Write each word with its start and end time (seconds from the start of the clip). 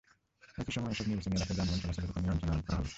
একই 0.57 0.73
সময়ে 0.75 0.93
এসব 0.93 1.05
নির্বাচনী 1.07 1.35
এলাকায় 1.35 1.57
যানবাহন 1.57 1.79
চলাচলের 1.81 2.09
ওপর 2.11 2.21
নিয়ন্ত্রণ 2.23 2.49
আরোপ 2.51 2.65
করা 2.67 2.77
হবে। 2.77 2.89